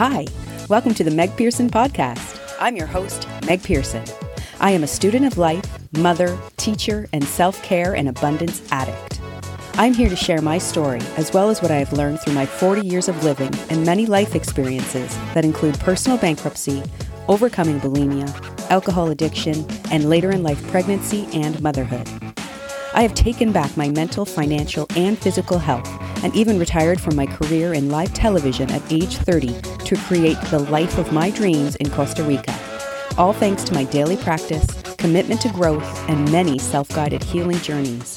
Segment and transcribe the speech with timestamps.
[0.00, 0.24] Hi,
[0.70, 2.40] welcome to the Meg Pearson Podcast.
[2.58, 4.02] I'm your host, Meg Pearson.
[4.58, 5.62] I am a student of life,
[5.92, 9.20] mother, teacher, and self care and abundance addict.
[9.74, 12.46] I'm here to share my story as well as what I have learned through my
[12.46, 16.82] 40 years of living and many life experiences that include personal bankruptcy,
[17.28, 18.26] overcoming bulimia,
[18.70, 22.08] alcohol addiction, and later in life pregnancy and motherhood.
[22.94, 25.86] I have taken back my mental, financial, and physical health
[26.24, 30.58] and even retired from my career in live television at age 30 to create the
[30.70, 32.56] life of my dreams in Costa Rica.
[33.18, 34.64] All thanks to my daily practice,
[34.98, 38.16] commitment to growth, and many self guided healing journeys.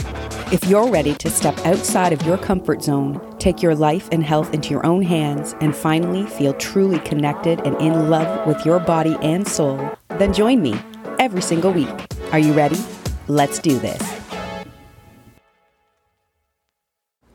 [0.51, 4.53] If you're ready to step outside of your comfort zone, take your life and health
[4.53, 9.17] into your own hands, and finally feel truly connected and in love with your body
[9.23, 10.79] and soul, then join me
[11.17, 11.89] every single week.
[12.31, 12.77] Are you ready?
[13.27, 14.22] Let's do this.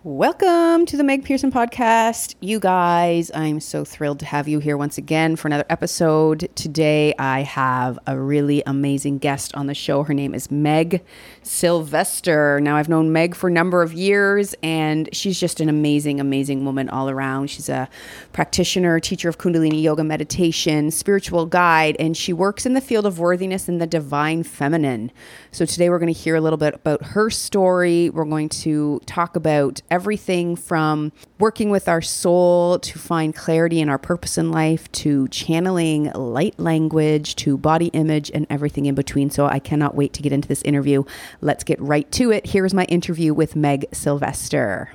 [0.09, 2.35] Welcome to the Meg Pearson podcast.
[2.41, 6.49] You guys, I'm so thrilled to have you here once again for another episode.
[6.55, 10.05] Today, I have a really amazing guest on the show.
[10.05, 11.05] Her name is Meg
[11.43, 12.59] Sylvester.
[12.59, 16.65] Now, I've known Meg for a number of years, and she's just an amazing, amazing
[16.65, 17.51] woman all around.
[17.51, 17.87] She's a
[18.33, 23.19] practitioner, teacher of Kundalini yoga meditation, spiritual guide, and she works in the field of
[23.19, 25.13] worthiness and the divine feminine.
[25.53, 28.09] So, today, we're going to hear a little bit about her story.
[28.09, 31.11] We're going to talk about everything from
[31.41, 36.57] working with our soul to find clarity in our purpose in life to channeling light
[36.57, 39.29] language to body image and everything in between.
[39.29, 41.03] So I cannot wait to get into this interview.
[41.41, 42.47] Let's get right to it.
[42.47, 44.93] Here's my interview with Meg Sylvester.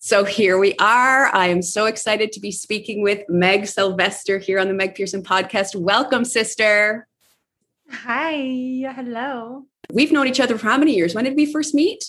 [0.00, 1.32] So here we are.
[1.32, 5.22] I am so excited to be speaking with Meg Sylvester here on the Meg Pearson
[5.22, 5.76] podcast.
[5.76, 7.06] Welcome, sister.
[7.88, 8.32] Hi.
[8.96, 9.66] Hello.
[9.92, 11.14] We've known each other for how many years?
[11.14, 12.04] When did we first meet?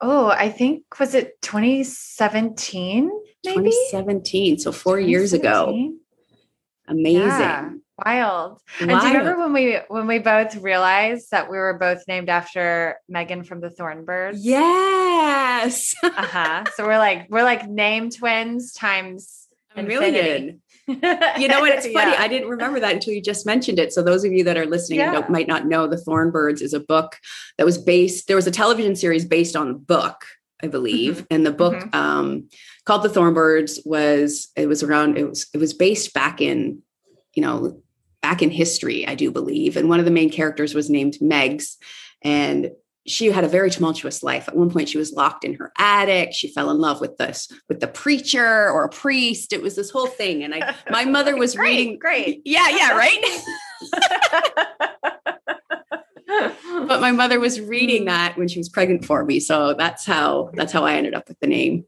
[0.00, 3.10] Oh, I think was it 2017?
[3.44, 3.54] Maybe?
[3.54, 4.58] 2017.
[4.58, 5.10] So four 2017?
[5.10, 5.94] years ago.
[6.86, 7.20] Amazing.
[7.20, 7.70] Yeah,
[8.04, 8.58] wild.
[8.58, 8.60] wild.
[8.80, 12.28] And do you remember when we when we both realized that we were both named
[12.28, 14.44] after Megan from the Thorn Birds?
[14.44, 15.94] Yes.
[16.02, 16.64] uh-huh.
[16.74, 20.60] So we're like we're like name twins times a million.
[20.86, 21.72] You know what?
[21.72, 22.12] It's funny.
[22.14, 22.20] Yeah.
[22.20, 23.92] I didn't remember that until you just mentioned it.
[23.92, 25.24] So those of you that are listening yeah.
[25.28, 27.18] might not know, The Thorn Birds is a book
[27.56, 28.26] that was based.
[28.26, 30.26] There was a television series based on the book,
[30.62, 31.34] I believe, mm-hmm.
[31.34, 31.96] and the book mm-hmm.
[31.96, 32.48] um,
[32.84, 35.16] called The Thorn Birds was it was around.
[35.16, 36.82] It was it was based back in,
[37.32, 37.80] you know,
[38.20, 41.76] back in history, I do believe, and one of the main characters was named Megs,
[42.22, 42.70] and
[43.06, 44.48] she had a very tumultuous life.
[44.48, 46.32] At one point, she was locked in her attic.
[46.32, 49.52] She fell in love with this with the preacher or a priest.
[49.52, 50.42] It was this whole thing.
[50.42, 51.98] And I, my mother was great, reading.
[51.98, 53.42] Great, yeah, yeah, right.
[56.88, 58.06] but my mother was reading mm.
[58.06, 61.28] that when she was pregnant for me, so that's how that's how I ended up
[61.28, 61.84] with the name.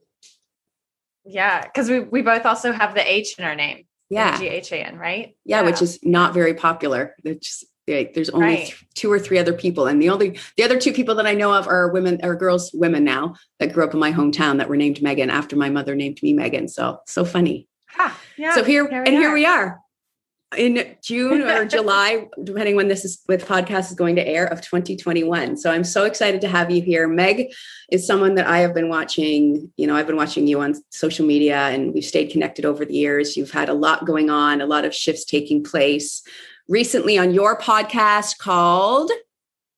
[1.25, 3.87] Yeah, because we we both also have the H in our name.
[4.11, 5.35] Yeah, G H A N, right?
[5.45, 7.17] Yeah, yeah, which is not very popular.
[7.25, 8.67] It's there's only right.
[8.67, 11.35] th- two or three other people and the only the other two people that i
[11.35, 14.69] know of are women or girls women now that grew up in my hometown that
[14.69, 17.69] were named megan after my mother named me megan so so funny
[18.37, 19.21] yeah, so here, here and are.
[19.21, 19.81] here we are
[20.57, 24.61] in June or July, depending when this is with podcast is going to air of
[24.61, 25.57] 2021.
[25.57, 27.09] So I'm so excited to have you here.
[27.09, 27.53] Meg
[27.91, 29.73] is someone that I have been watching.
[29.77, 32.95] You know, I've been watching you on social media, and we've stayed connected over the
[32.95, 33.37] years.
[33.37, 36.23] You've had a lot going on, a lot of shifts taking place
[36.69, 39.11] recently on your podcast called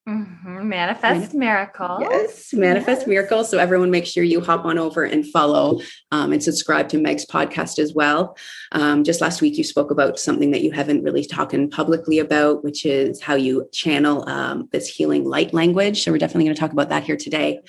[0.09, 0.69] mm-hmm.
[0.69, 1.99] Manifest Miracle.
[2.01, 3.09] Yes, Manifest yes.
[3.09, 3.45] Miracle.
[3.45, 7.27] So everyone make sure you hop on over and follow um, and subscribe to Meg's
[7.27, 8.37] podcast as well.
[8.73, 12.65] Um, just last week, you spoke about something that you haven't really talking publicly about,
[12.65, 16.03] which is how you channel um, this healing light language.
[16.03, 17.61] So we're definitely going to talk about that here today.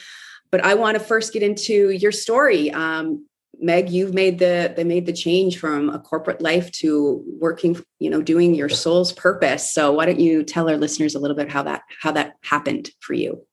[0.52, 2.72] But I want to first get into your story.
[2.72, 3.28] Um,
[3.62, 8.10] Meg, you've made the they made the change from a corporate life to working, you
[8.10, 9.74] know, doing your soul's purpose.
[9.74, 12.92] So why don't you tell our listeners a little bit how that how that happened
[13.02, 13.46] for you?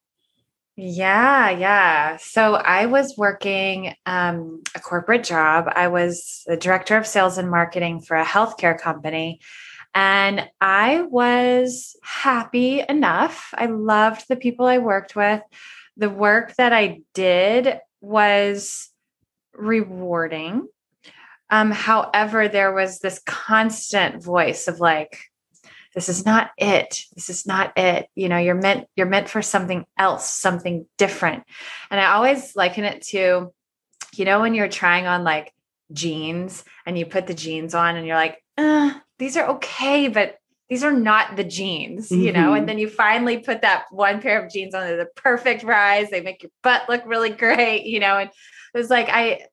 [0.76, 2.18] Yeah, yeah.
[2.20, 5.72] So I was working um, a corporate job.
[5.74, 9.40] I was the director of sales and marketing for a healthcare company.
[9.94, 13.54] And I was happy enough.
[13.56, 15.40] I loved the people I worked with.
[15.96, 18.90] The work that I did was
[19.56, 20.68] rewarding.
[21.50, 25.18] Um, however, there was this constant voice of like,
[25.94, 27.04] this is not it.
[27.14, 28.08] This is not it.
[28.14, 31.44] You know, you're meant, you're meant for something else, something different.
[31.90, 33.52] And I always liken it to,
[34.14, 35.54] you know, when you're trying on like
[35.92, 40.38] jeans and you put the jeans on and you're like, uh, these are okay, but
[40.68, 42.66] these are not the jeans, you know, and mm-hmm.
[42.66, 46.10] then you finally put that one pair of jeans on, the perfect rise.
[46.10, 48.30] They make your butt look really great, you know, and
[48.74, 49.46] it was like I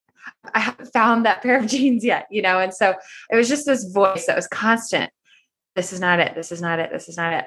[0.53, 2.59] I haven't found that pair of jeans yet, you know?
[2.59, 2.93] And so
[3.29, 5.11] it was just this voice that was constant.
[5.75, 6.35] This is not it.
[6.35, 6.91] This is not it.
[6.91, 7.45] This is not it.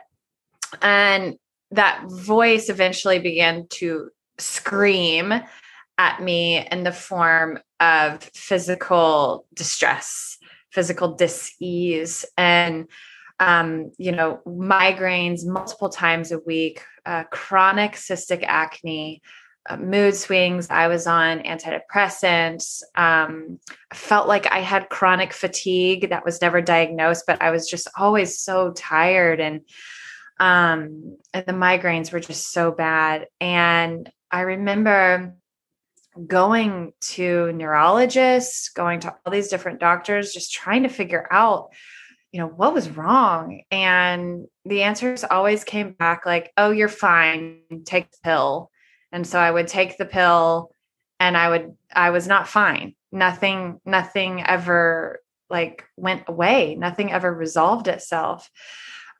[0.82, 1.36] And
[1.70, 5.32] that voice eventually began to scream
[5.98, 10.38] at me in the form of physical distress,
[10.70, 12.88] physical dis-ease, and
[13.38, 19.20] um, you know, migraines multiple times a week, uh, chronic cystic acne,
[19.78, 20.68] mood swings.
[20.70, 22.82] I was on antidepressants.
[22.94, 23.58] Um,
[23.92, 28.38] felt like I had chronic fatigue that was never diagnosed, but I was just always
[28.38, 29.62] so tired and
[30.38, 33.26] um, and the migraines were just so bad.
[33.40, 35.34] And I remember
[36.26, 41.70] going to neurologists, going to all these different doctors, just trying to figure out,
[42.32, 43.62] you know, what was wrong.
[43.70, 48.70] And the answers always came back like, oh, you're fine, take the pill.
[49.16, 50.70] And so I would take the pill
[51.18, 52.94] and I would, I was not fine.
[53.10, 56.74] Nothing, nothing ever like went away.
[56.74, 58.50] Nothing ever resolved itself.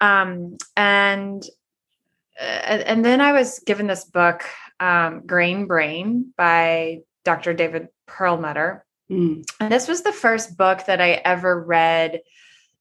[0.03, 1.43] Um, and,
[2.39, 4.45] uh, and then I was given this book,
[4.81, 7.55] um, Grain Brain by Dr.
[7.55, 8.85] David Perlmutter.
[9.11, 9.51] Mm.
[9.61, 12.21] And this was the first book that I ever read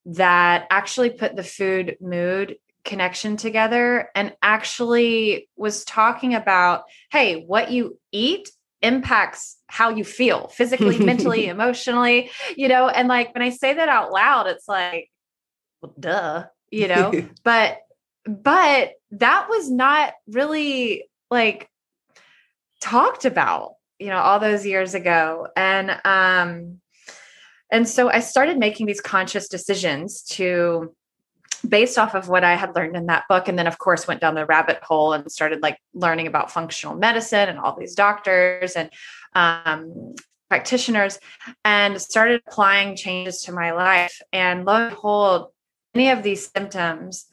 [0.07, 7.71] that actually put the food mood connection together and actually was talking about hey, what
[7.71, 8.49] you eat
[8.81, 12.87] impacts how you feel physically, mentally, emotionally, you know.
[12.87, 15.09] And like when I say that out loud, it's like,
[15.81, 17.79] well, duh, you know, but
[18.25, 21.69] but that was not really like
[22.81, 25.47] talked about, you know, all those years ago.
[25.55, 26.81] And um
[27.71, 30.95] and so I started making these conscious decisions to
[31.67, 33.47] based off of what I had learned in that book.
[33.47, 36.95] And then, of course, went down the rabbit hole and started like learning about functional
[36.95, 38.89] medicine and all these doctors and
[39.33, 40.15] um,
[40.49, 41.19] practitioners
[41.63, 44.21] and started applying changes to my life.
[44.31, 45.47] And lo and behold,
[45.93, 47.25] any of these symptoms,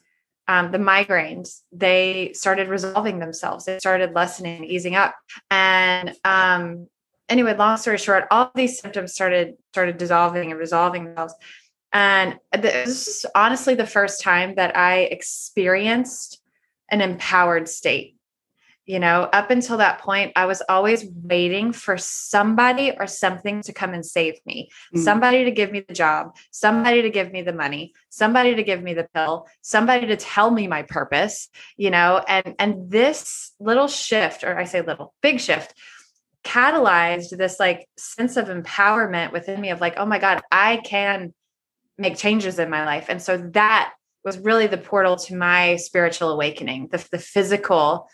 [0.47, 3.65] um, the migraines, they started resolving themselves.
[3.65, 5.15] They started lessening, easing up.
[5.49, 6.87] And um,
[7.29, 11.33] anyway, long story short, all these symptoms started started dissolving and resolving themselves.
[11.93, 16.41] And this is honestly the first time that I experienced
[16.89, 18.17] an empowered state.
[18.85, 23.71] You know, up until that point, I was always waiting for somebody or something to
[23.71, 24.99] come and save me, mm.
[25.01, 28.83] somebody to give me the job, somebody to give me the money, somebody to give
[28.83, 31.47] me the pill, somebody to tell me my purpose,
[31.77, 35.73] you know, and and this little shift, or I say little, big shift,
[36.43, 41.33] catalyzed this like sense of empowerment within me of like, oh my God, I can
[41.97, 43.05] make changes in my life.
[43.09, 43.93] And so that
[44.23, 46.89] was really the portal to my spiritual awakening.
[46.91, 48.07] The, the physical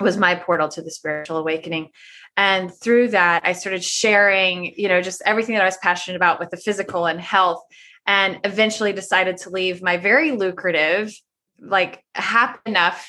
[0.00, 1.90] was my portal to the spiritual awakening.
[2.36, 6.40] And through that, I started sharing, you know, just everything that I was passionate about
[6.40, 7.62] with the physical and health,
[8.06, 11.12] and eventually decided to leave my very lucrative,
[11.60, 13.06] like happy enough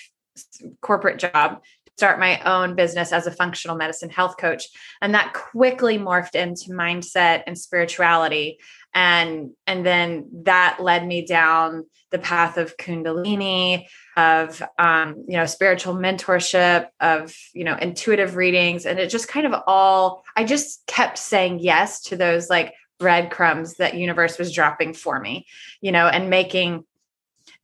[0.81, 1.61] corporate job
[2.01, 4.63] start my own business as a functional medicine health coach.
[5.03, 8.57] And that quickly morphed into mindset and spirituality.
[8.91, 13.85] And and then that led me down the path of kundalini
[14.17, 18.87] of um, you know spiritual mentorship of you know intuitive readings.
[18.87, 23.75] And it just kind of all i just kept saying yes to those like breadcrumbs
[23.75, 25.45] that universe was dropping for me
[25.81, 26.83] you know and making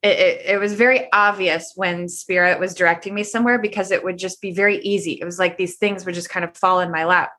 [0.07, 4.17] it, it, it, was very obvious when spirit was directing me somewhere because it would
[4.17, 5.13] just be very easy.
[5.19, 7.31] It was like these things would just kind of fall in my lap.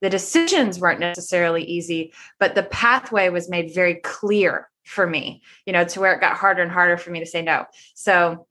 [0.00, 5.72] The decisions weren't necessarily easy, but the pathway was made very clear for me, you
[5.72, 7.64] know, to where it got harder and harder for me to say no.
[7.94, 8.46] So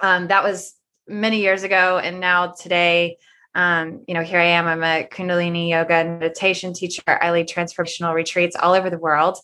[0.00, 0.74] um, that was
[1.08, 1.98] many years ago.
[1.98, 3.18] And now today,
[3.54, 4.66] um, you know, here I am.
[4.66, 7.02] I'm a Kundalini yoga and meditation teacher.
[7.06, 9.38] I lead transformational retreats all over the world.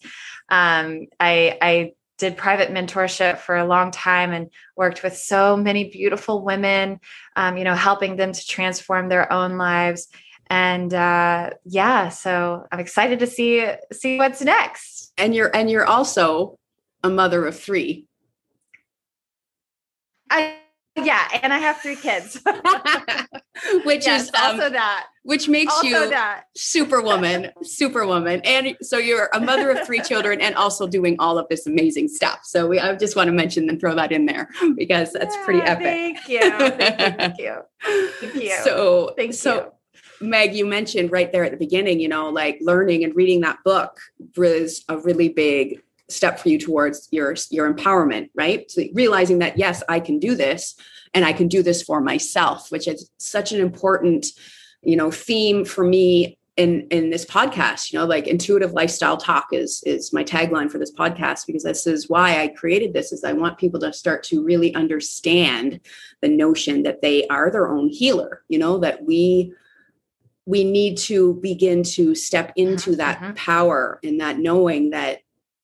[0.50, 5.90] Um, I, I did private mentorship for a long time and worked with so many
[5.90, 7.00] beautiful women,
[7.34, 10.06] um, you know, helping them to transform their own lives.
[10.48, 15.12] And uh, yeah, so I'm excited to see see what's next.
[15.18, 16.60] And you're and you're also
[17.02, 18.06] a mother of three.
[20.30, 20.61] I
[20.96, 22.38] yeah, and I have three kids,
[23.84, 26.44] which yes, is um, also that, which makes also you that.
[26.54, 31.48] superwoman, superwoman, and so you're a mother of three children, and also doing all of
[31.48, 32.40] this amazing stuff.
[32.44, 35.44] So we, I just want to mention and throw that in there because that's yeah,
[35.44, 35.84] pretty epic.
[35.84, 37.62] Thank you, thank you,
[38.20, 38.58] thank you.
[38.62, 39.72] So, thank so,
[40.20, 40.28] you.
[40.28, 43.58] Meg, you mentioned right there at the beginning, you know, like learning and reading that
[43.64, 43.98] book
[44.36, 45.80] was a really big
[46.12, 50.34] step for you towards your your empowerment right so realizing that yes i can do
[50.34, 50.74] this
[51.14, 54.26] and i can do this for myself which is such an important
[54.82, 59.46] you know theme for me in in this podcast you know like intuitive lifestyle talk
[59.52, 63.24] is is my tagline for this podcast because this is why i created this is
[63.24, 65.80] i want people to start to really understand
[66.20, 69.54] the notion that they are their own healer you know that we
[70.44, 72.98] we need to begin to step into mm-hmm.
[72.98, 73.32] that mm-hmm.
[73.34, 75.21] power and that knowing that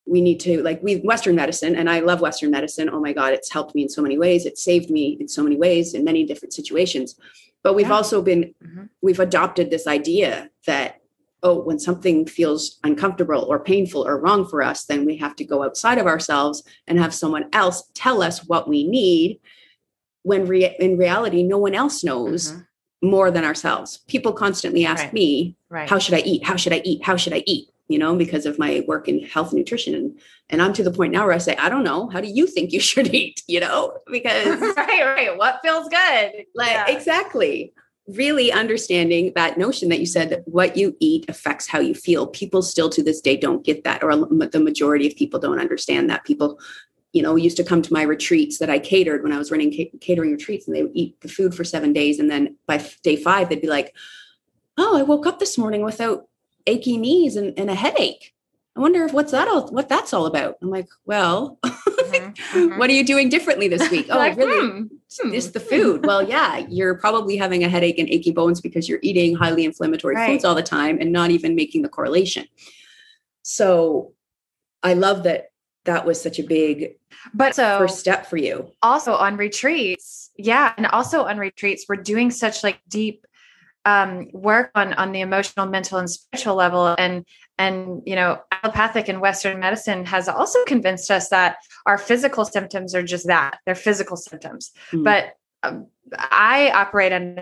[0.09, 3.33] we need to like we western medicine and i love western medicine oh my god
[3.33, 6.05] it's helped me in so many ways it saved me in so many ways in
[6.05, 7.17] many different situations
[7.63, 7.95] but we've yeah.
[7.95, 8.85] also been mm-hmm.
[9.03, 11.01] we've adopted this idea that
[11.43, 15.45] oh when something feels uncomfortable or painful or wrong for us then we have to
[15.45, 19.39] go outside of ourselves and have someone else tell us what we need
[20.23, 23.09] when re- in reality no one else knows mm-hmm.
[23.09, 25.13] more than ourselves people constantly ask right.
[25.13, 25.89] me right.
[25.89, 28.47] how should i eat how should i eat how should i eat you know because
[28.47, 29.95] of my work in health and nutrition.
[29.95, 32.09] And and i'm to the point now where i say i don't know.
[32.09, 33.43] How do you think you should eat?
[33.49, 33.99] You know?
[34.11, 35.37] Because right right.
[35.37, 36.45] What feels good?
[36.55, 36.87] Like yeah.
[36.89, 37.73] exactly.
[38.07, 42.27] Really understanding that notion that you said that what you eat affects how you feel.
[42.27, 46.09] People still to this day don't get that, or the majority of people don't understand
[46.09, 46.25] that.
[46.25, 46.59] People,
[47.13, 49.71] you know, used to come to my retreats that I catered when I was running
[50.01, 53.17] catering retreats, and they would eat the food for seven days, and then by day
[53.17, 53.95] five they'd be like,
[54.79, 56.29] "Oh, I woke up this morning without
[56.67, 58.35] achy knees and, and a headache."
[58.79, 60.57] I wonder if what's that all what that's all about.
[60.63, 62.79] I'm like, well, mm-hmm, mm-hmm.
[62.79, 64.07] what are you doing differently this week?
[64.09, 64.71] oh, like, really?
[64.71, 64.83] Hmm,
[65.21, 66.07] hmm, the food.
[66.07, 70.15] well, yeah, you're probably having a headache and achy bones because you're eating highly inflammatory
[70.15, 70.31] right.
[70.31, 72.47] foods all the time and not even making the correlation.
[73.43, 74.13] So
[74.85, 75.51] I love that
[75.85, 76.99] that was such a big
[77.35, 78.71] but so first step for you.
[78.81, 83.27] Also on retreats, yeah, and also on retreats, we're doing such like deep
[83.85, 87.25] um, work on on the emotional, mental, and spiritual level, and
[87.59, 91.57] and you know allopathic and western medicine has also convinced us that
[91.87, 94.73] our physical symptoms are just that they're physical symptoms.
[94.93, 95.05] Mm.
[95.05, 97.39] but um, i operate on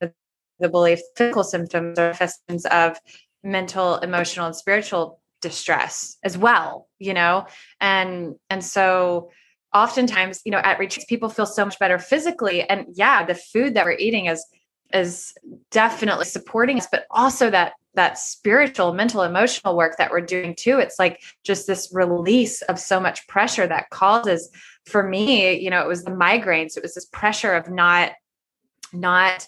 [0.00, 2.96] the belief physical symptoms are manifestations of
[3.42, 7.46] mental emotional and spiritual distress as well you know?
[7.80, 9.30] And and so
[9.74, 12.62] oftentimes you know at retreats people feel so much better physically.
[12.62, 14.46] And yeah the food that we're eating is
[14.92, 15.34] is
[15.70, 20.78] definitely supporting us but also that that spiritual mental emotional work that we're doing too.
[20.78, 24.50] It's like just this release of so much pressure that causes
[24.86, 26.76] for me you know it was the migraines.
[26.76, 28.12] It was this pressure of not
[28.92, 29.46] not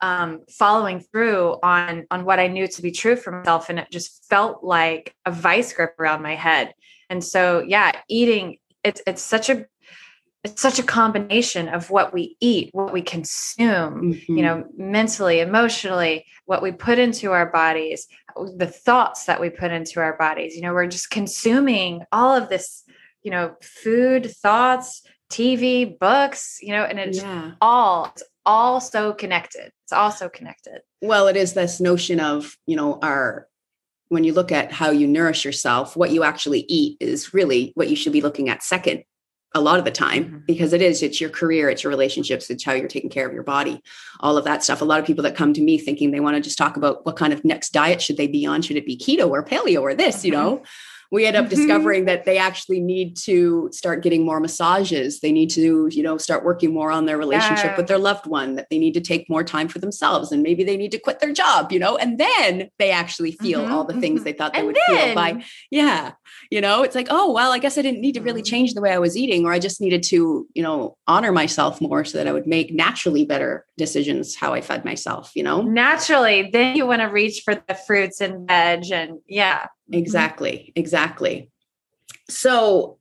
[0.00, 3.70] um, following through on on what i knew to be true for myself.
[3.70, 6.74] And it just felt like a vice grip around my head.
[7.08, 9.66] And so yeah eating it's it's such a
[10.44, 14.36] it's such a combination of what we eat, what we consume, mm-hmm.
[14.36, 18.06] you know, mentally, emotionally, what we put into our bodies,
[18.56, 20.54] the thoughts that we put into our bodies.
[20.54, 22.84] You know, we're just consuming all of this,
[23.22, 27.52] you know, food, thoughts, TV, books, you know, and it's yeah.
[27.62, 29.72] all it's all so connected.
[29.84, 30.82] It's all so connected.
[31.00, 33.48] Well, it is this notion of, you know, our
[34.08, 37.88] when you look at how you nourish yourself, what you actually eat is really what
[37.88, 39.04] you should be looking at second
[39.54, 40.38] a lot of the time mm-hmm.
[40.46, 43.32] because it is it's your career it's your relationships it's how you're taking care of
[43.32, 43.82] your body
[44.20, 46.36] all of that stuff a lot of people that come to me thinking they want
[46.36, 48.86] to just talk about what kind of next diet should they be on should it
[48.86, 50.26] be keto or paleo or this mm-hmm.
[50.26, 50.62] you know
[51.14, 51.54] we end up mm-hmm.
[51.54, 56.18] discovering that they actually need to start getting more massages they need to you know
[56.18, 57.76] start working more on their relationship yeah.
[57.76, 60.64] with their loved one that they need to take more time for themselves and maybe
[60.64, 63.72] they need to quit their job you know and then they actually feel mm-hmm.
[63.72, 64.24] all the things mm-hmm.
[64.24, 66.12] they thought they and would then, feel by yeah
[66.50, 68.50] you know it's like oh well i guess i didn't need to really mm-hmm.
[68.50, 71.80] change the way i was eating or i just needed to you know honor myself
[71.80, 75.62] more so that i would make naturally better decisions how i fed myself you know
[75.62, 79.66] naturally then you want to reach for the fruits and veg and yeah.
[79.90, 80.72] Exactly.
[80.76, 81.50] Exactly.
[82.28, 82.98] So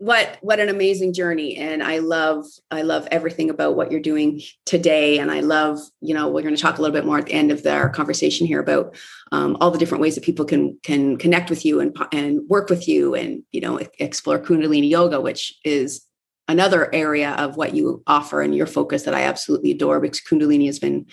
[0.00, 4.40] what what an amazing journey and i love i love everything about what you're doing
[4.64, 7.26] today and i love you know we're going to talk a little bit more at
[7.26, 8.96] the end of the, our conversation here about
[9.30, 12.70] um, all the different ways that people can can connect with you and and work
[12.70, 16.06] with you and you know explore kundalini yoga which is
[16.48, 20.64] another area of what you offer and your focus that i absolutely adore because kundalini
[20.64, 21.04] has been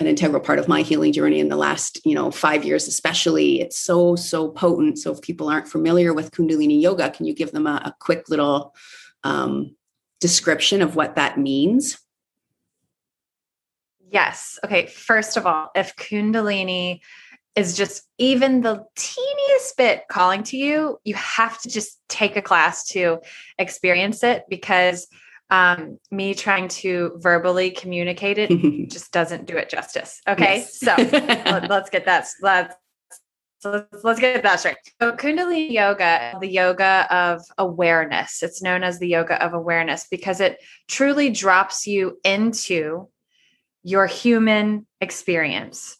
[0.00, 3.60] an integral part of my healing journey in the last you know five years especially.
[3.60, 4.98] It's so so potent.
[4.98, 8.28] So if people aren't familiar with kundalini yoga can you give them a, a quick
[8.28, 8.74] little
[9.22, 9.76] um,
[10.20, 11.98] description of what that means?
[14.10, 14.58] Yes.
[14.64, 17.00] Okay first of all if kundalini
[17.56, 22.42] is just even the teeniest bit calling to you you have to just take a
[22.42, 23.18] class to
[23.58, 25.06] experience it because
[25.50, 30.20] um, me trying to verbally communicate it just doesn't do it justice.
[30.28, 30.78] Okay, yes.
[30.78, 32.28] so let, us get that.
[32.40, 32.74] Let's
[33.58, 34.78] so let's, let's get that straight.
[35.00, 38.42] So Kundalini yoga, the yoga of awareness.
[38.42, 43.08] It's known as the yoga of awareness because it truly drops you into
[43.82, 45.96] your human experience.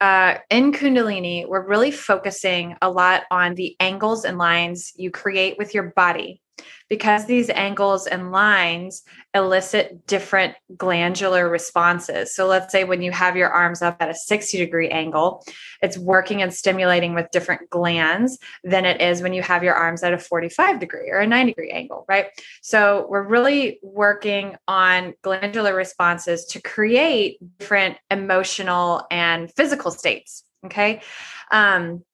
[0.00, 5.56] uh, in Kundalini, we're really focusing a lot on the angles and lines you create
[5.58, 6.42] with your body
[6.88, 9.02] because these angles and lines
[9.34, 12.34] elicit different glandular responses.
[12.34, 15.44] So let's say when you have your arms up at a 60 degree angle,
[15.82, 20.02] it's working and stimulating with different glands than it is when you have your arms
[20.02, 22.26] at a 45 degree or a 90 degree angle, right?
[22.62, 30.44] So we're really working on glandular responses to create different emotional and physical states.
[30.64, 31.00] Okay.
[31.50, 32.04] Um,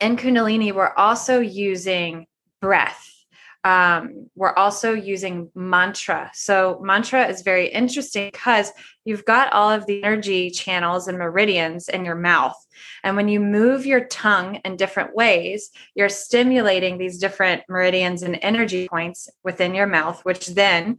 [0.00, 2.26] in Kundalini, we're also using
[2.60, 3.19] breath
[3.62, 6.30] um, we're also using mantra.
[6.32, 8.72] So, mantra is very interesting because
[9.04, 12.56] you've got all of the energy channels and meridians in your mouth.
[13.04, 18.38] And when you move your tongue in different ways, you're stimulating these different meridians and
[18.40, 20.98] energy points within your mouth, which then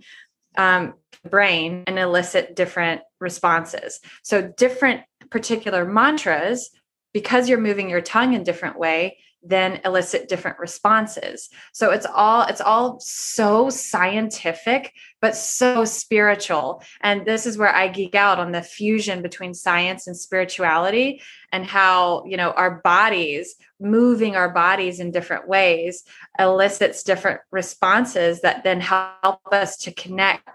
[0.55, 0.93] um,
[1.27, 3.99] brain and elicit different responses.
[4.21, 5.01] So, different
[5.31, 6.69] particular mantras,
[7.11, 11.49] because you're moving your tongue in different way, then elicit different responses.
[11.71, 16.83] So it's all it's all so scientific but so spiritual.
[17.01, 21.21] And this is where i geek out on the fusion between science and spirituality
[21.51, 26.03] and how you know our bodies moving our bodies in different ways
[26.39, 30.47] elicits different responses that then help us to connect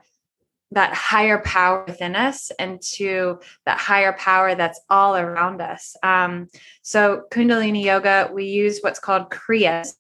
[0.73, 5.97] that higher power within us and to that higher power that's all around us.
[6.03, 6.49] Um,
[6.83, 9.95] so, Kundalini Yoga, we use what's called Kriyas,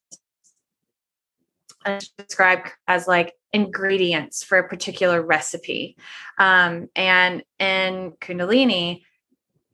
[1.85, 5.97] and described as like ingredients for a particular recipe.
[6.39, 9.03] Um, and in Kundalini,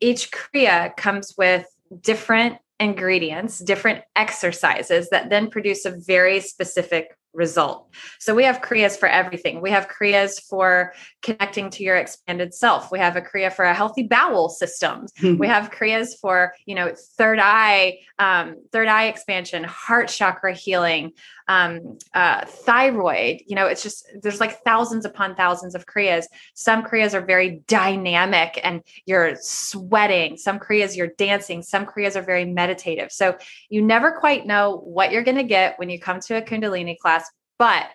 [0.00, 1.66] each Kriya comes with
[2.00, 7.88] different ingredients, different exercises that then produce a very specific result.
[8.18, 9.60] So we have Kriyas for everything.
[9.60, 12.92] We have Kriyas for connecting to your expanded self.
[12.92, 15.06] We have a Kriya for a healthy bowel system.
[15.38, 21.12] we have Kriyas for, you know, third eye, um, third eye expansion, heart chakra healing,
[21.52, 23.42] um, uh, thyroid.
[23.46, 26.24] You know, it's just, there's like thousands upon thousands of Kriyas.
[26.54, 30.36] Some Kriyas are very dynamic and you're sweating.
[30.36, 31.62] Some Kriyas you're dancing.
[31.62, 33.12] Some Kriyas are very meditative.
[33.12, 33.36] So
[33.68, 36.96] you never quite know what you're going to get when you come to a Kundalini
[36.98, 37.86] class but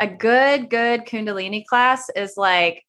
[0.00, 2.84] a good, good Kundalini class is like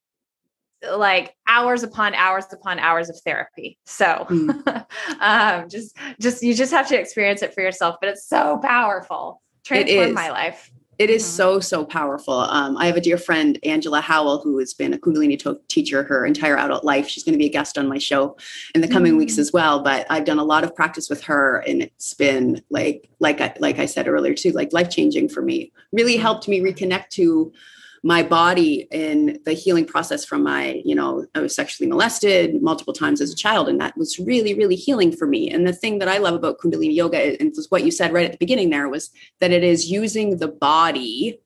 [0.91, 3.77] like hours upon hours upon hours of therapy.
[3.85, 4.85] So mm.
[5.19, 7.97] um, just just you just have to experience it for yourself.
[8.01, 9.43] But it's so powerful.
[9.63, 10.69] Transform my life.
[10.99, 11.35] It is mm-hmm.
[11.35, 12.35] so so powerful.
[12.35, 16.03] Um, I have a dear friend, Angela Howell, who has been a Kundalini to- teacher
[16.03, 17.07] her entire adult life.
[17.07, 18.37] She's going to be a guest on my show
[18.75, 19.19] in the coming mm-hmm.
[19.19, 19.81] weeks as well.
[19.81, 23.53] But I've done a lot of practice with her, and it's been like like I,
[23.59, 25.71] like I said earlier too, like life changing for me.
[25.91, 27.51] Really helped me reconnect to
[28.05, 32.93] my body in the healing process from my, you know, I was sexually molested multiple
[32.93, 35.49] times as a child, and that was really, really healing for me.
[35.49, 38.25] And the thing that I love about Kundalini Yoga, and was what you said right
[38.25, 41.39] at the beginning there, was that it is using the body,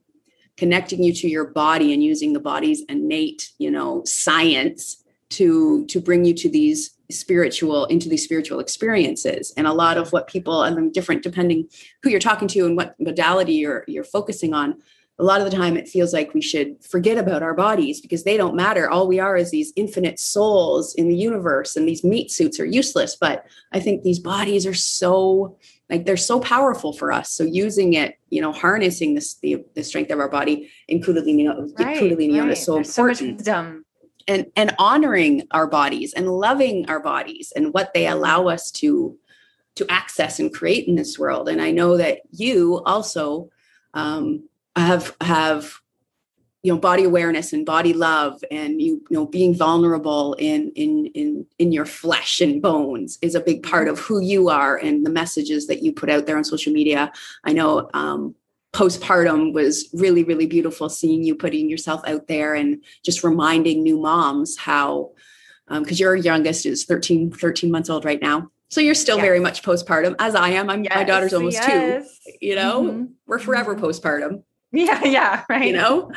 [0.58, 6.00] connecting you to your body, and using the body's innate, you know, science to to
[6.00, 10.64] bring you to these spiritual into these spiritual experiences and a lot of what people
[10.64, 11.68] and different depending
[12.02, 14.76] who you're talking to and what modality you're you're focusing on
[15.20, 18.24] a lot of the time it feels like we should forget about our bodies because
[18.24, 18.90] they don't matter.
[18.90, 22.66] All we are is these infinite souls in the universe and these meat suits are
[22.66, 23.16] useless.
[23.16, 25.58] But i think these bodies are so
[25.90, 27.32] like they're so powerful for us.
[27.32, 31.48] So using it you know harnessing this the, the strength of our body in kundalini
[31.80, 32.52] right, kundalini right.
[32.52, 33.46] is so There's important.
[33.46, 33.82] so
[34.28, 39.18] and and honoring our bodies and loving our bodies and what they allow us to
[39.76, 41.50] to access and create in this world.
[41.50, 43.50] And i know that you also
[43.96, 44.48] um,
[44.80, 45.80] have have
[46.64, 51.06] you know body awareness and body love and you, you know being vulnerable in in
[51.08, 55.06] in in your flesh and bones is a big part of who you are and
[55.06, 57.12] the messages that you put out there on social media
[57.46, 58.36] i know um,
[58.74, 63.98] postpartum was really really beautiful seeing you putting yourself out there and just reminding new
[63.98, 65.10] moms how
[65.70, 69.26] because um, your youngest is 13 13 months old right now so you're still yes.
[69.26, 72.20] very much postpartum as i am i'm yes, my daughter's almost yes.
[72.26, 73.06] two you know mm-hmm.
[73.26, 73.86] we're forever mm-hmm.
[73.86, 74.44] postpartum
[74.78, 75.68] yeah, yeah, right.
[75.68, 76.12] You know?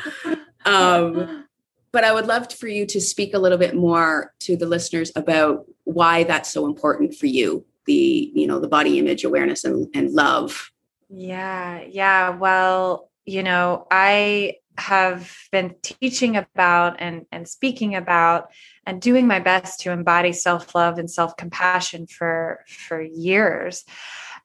[0.65, 1.45] Um,
[1.91, 5.11] but I would love for you to speak a little bit more to the listeners
[5.15, 9.87] about why that's so important for you, the, you know, the body image awareness and,
[9.93, 10.71] and love.
[11.09, 12.29] Yeah, yeah.
[12.29, 18.51] Well, you know, I have been teaching about and, and speaking about
[18.85, 23.83] and doing my best to embody self-love and self-compassion for for years.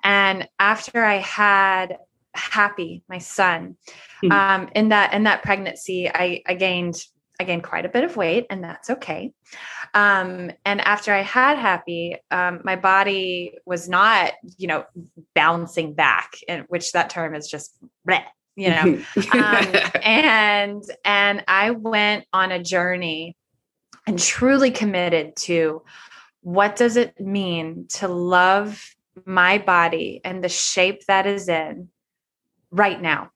[0.03, 1.97] And after I had
[2.37, 3.77] happy my son
[4.23, 4.33] mm-hmm.
[4.33, 7.03] um, in that in that pregnancy I, I gained
[7.39, 9.33] I gained quite a bit of weight, and that's okay.
[9.93, 14.85] Um, and after I had happy, um, my body was not, you know,
[15.35, 17.77] bouncing back, and which that term is just
[18.09, 18.25] bleh,
[18.57, 19.03] you know.
[19.33, 23.37] um, and and I went on a journey
[24.07, 25.83] and truly committed to
[26.41, 28.95] what does it mean to love
[29.25, 31.89] my body and the shape that is in
[32.71, 33.31] right now.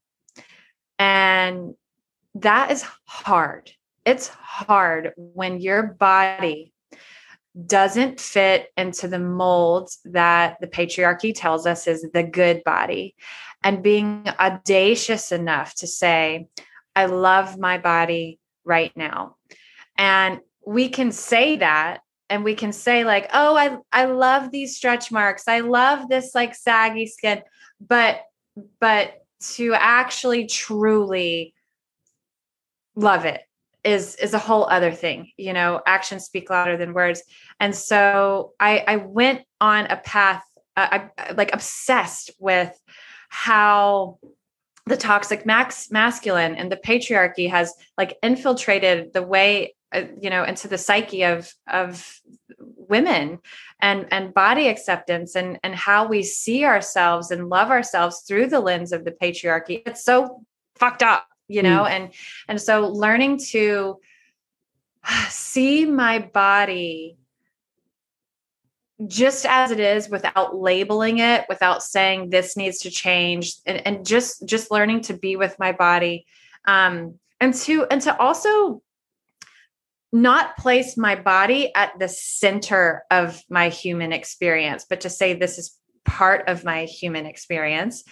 [0.98, 1.74] And
[2.36, 3.70] that is hard.
[4.04, 6.72] It's hard when your body
[7.66, 13.14] doesn't fit into the mold that the patriarchy tells us is the good body.
[13.62, 16.46] And being audacious enough to say,
[16.94, 19.36] I love my body right now.
[19.98, 24.76] And we can say that and we can say like oh i i love these
[24.76, 27.42] stretch marks i love this like saggy skin
[27.80, 28.20] but
[28.78, 31.54] but to actually truly
[32.94, 33.42] love it
[33.82, 37.22] is is a whole other thing you know actions speak louder than words.
[37.58, 40.42] And so i i went on a path
[40.76, 42.72] uh, I, like obsessed with
[43.28, 44.18] how
[44.86, 50.44] the toxic max masculine and the patriarchy has like infiltrated the way uh, you know
[50.44, 52.20] into the psyche of of
[52.90, 53.38] women
[53.80, 58.60] and and body acceptance and and how we see ourselves and love ourselves through the
[58.60, 61.90] lens of the patriarchy it's so fucked up you know mm.
[61.90, 62.12] and
[62.48, 63.98] and so learning to
[65.28, 67.16] see my body
[69.06, 74.06] just as it is without labeling it without saying this needs to change and, and
[74.06, 76.26] just just learning to be with my body
[76.66, 78.82] um and to and to also
[80.12, 85.58] not place my body at the center of my human experience, but to say this
[85.58, 88.04] is part of my human experience.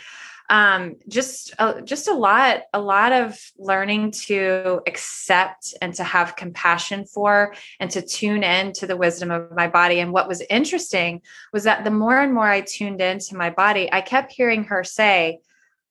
[0.51, 6.37] Um, just uh, just a lot a lot of learning to accept and to have
[6.37, 10.43] compassion for and to tune in to the wisdom of my body and what was
[10.49, 11.21] interesting
[11.53, 14.83] was that the more and more i tuned into my body i kept hearing her
[14.83, 15.39] say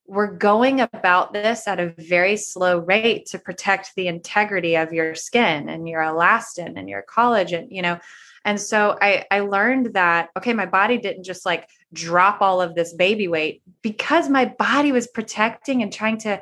[0.07, 5.13] we're going about this at a very slow rate to protect the integrity of your
[5.15, 7.99] skin and your elastin and your collagen you know?
[8.45, 12.75] And so i i learned that okay my body didn't just like drop all of
[12.75, 16.41] this baby weight because my body was protecting and trying to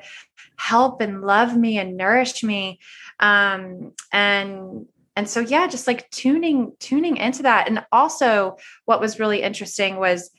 [0.58, 2.80] help and love me and nourish me.
[3.20, 7.68] Um and and so yeah just like tuning tuning into that.
[7.68, 10.32] And also what was really interesting was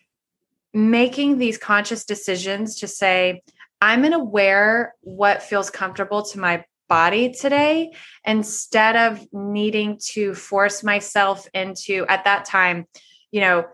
[0.77, 3.43] making these conscious decisions to say,
[3.81, 7.93] I'm going to wear what feels comfortable to my body today
[8.27, 12.85] instead of needing to force myself into, at that time,
[13.33, 13.65] you know,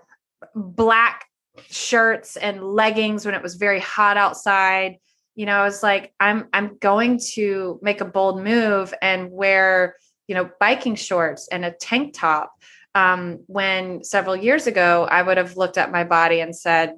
[0.54, 1.26] black
[1.68, 4.98] shirts and leggings when it was very hot outside.
[5.34, 9.96] You know i was like i'm i'm going to make a bold move and wear
[10.28, 12.52] you know biking shorts and a tank top
[12.94, 16.94] um, when several years ago I would have looked at my body and said,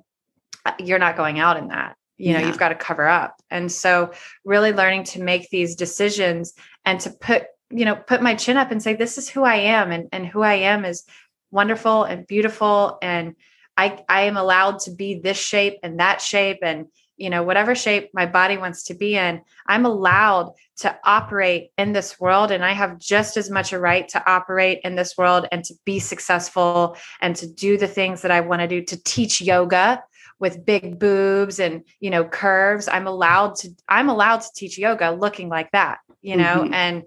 [0.64, 1.96] uh, You're not going out in that.
[2.16, 2.46] You know, yeah.
[2.46, 3.37] you've got to cover up.
[3.50, 4.12] And so,
[4.44, 6.54] really learning to make these decisions
[6.85, 9.57] and to put, you know, put my chin up and say, This is who I
[9.57, 9.90] am.
[9.90, 11.04] And, and who I am is
[11.50, 12.98] wonderful and beautiful.
[13.02, 13.35] And
[13.76, 16.59] I, I am allowed to be this shape and that shape.
[16.62, 21.70] And you know, whatever shape my body wants to be in, I'm allowed to operate
[21.79, 22.50] in this world.
[22.50, 25.74] And I have just as much a right to operate in this world and to
[25.85, 30.03] be successful and to do the things that I want to do, to teach yoga
[30.40, 35.12] with big boobs and you know curves i'm allowed to i'm allowed to teach yoga
[35.12, 36.74] looking like that you know mm-hmm.
[36.74, 37.03] and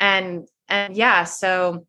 [0.00, 1.86] and and yeah so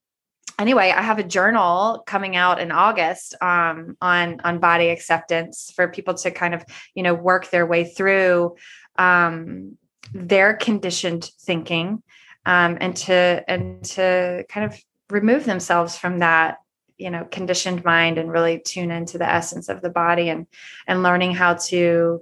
[0.59, 5.87] anyway, I have a journal coming out in August um, on on body acceptance for
[5.87, 8.55] people to kind of you know work their way through
[8.97, 9.77] um,
[10.13, 12.03] their conditioned thinking
[12.45, 16.57] um, and to and to kind of remove themselves from that
[16.97, 20.45] you know conditioned mind and really tune into the essence of the body and
[20.87, 22.21] and learning how to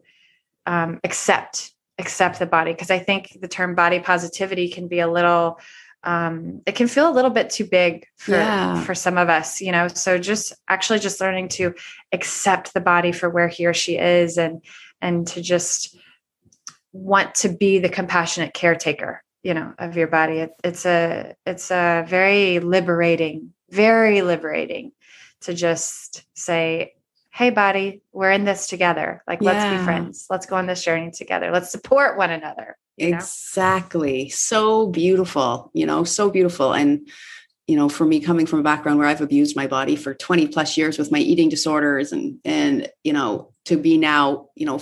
[0.66, 2.72] um, accept accept the body.
[2.72, 5.60] Because I think the term body positivity can be a little
[6.08, 8.82] um, it can feel a little bit too big for yeah.
[8.86, 9.90] for some of us, you know.
[9.90, 11.76] So just actually just learning to
[12.14, 14.64] accept the body for where he or she is, and
[15.02, 15.98] and to just
[16.94, 20.38] want to be the compassionate caretaker, you know, of your body.
[20.38, 24.94] It, it's a it's a very liberating, very liberating
[25.42, 26.94] to just say,
[27.32, 29.24] "Hey, body, we're in this together.
[29.28, 29.52] Like, yeah.
[29.52, 30.28] let's be friends.
[30.30, 31.52] Let's go on this journey together.
[31.52, 34.30] Let's support one another." Exactly.
[34.30, 36.74] So beautiful, you know, so beautiful.
[36.74, 37.08] And,
[37.68, 40.48] you know, for me coming from a background where I've abused my body for 20
[40.48, 44.82] plus years with my eating disorders and, and, you know, to be now, you know,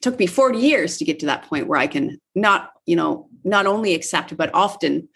[0.00, 3.28] took me 40 years to get to that point where I can not, you know,
[3.42, 5.08] not only accept, but often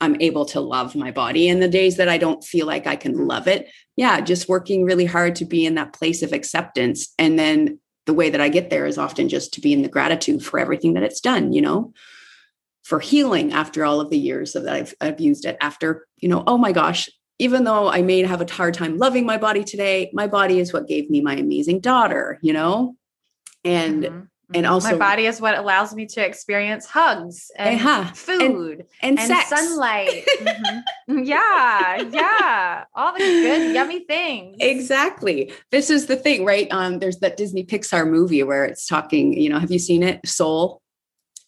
[0.00, 1.48] I'm able to love my body.
[1.48, 4.84] And the days that I don't feel like I can love it, yeah, just working
[4.84, 7.14] really hard to be in that place of acceptance.
[7.18, 9.88] And then the way that I get there is often just to be in the
[9.88, 11.92] gratitude for everything that it's done, you know,
[12.84, 16.44] for healing after all of the years that I've, I've used it after, you know,
[16.46, 20.10] oh my gosh, even though I may have a hard time loving my body today,
[20.12, 22.96] my body is what gave me my amazing daughter, you know?
[23.64, 24.20] And mm-hmm
[24.54, 24.72] and mm-hmm.
[24.72, 28.12] also my body is what allows me to experience hugs and uh-huh.
[28.12, 30.24] food and, and, and sunlight.
[31.08, 31.22] Mm-hmm.
[31.22, 32.84] yeah yeah.
[32.94, 34.56] All the good yummy things.
[34.60, 35.52] Exactly.
[35.70, 36.66] This is the thing right?
[36.70, 40.26] Um there's that disney pixar movie where it's talking you know have you seen it?
[40.26, 40.82] Soul